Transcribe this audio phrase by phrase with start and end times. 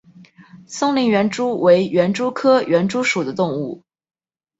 [0.65, 3.83] 松林园蛛为园蛛科园蛛属的动物。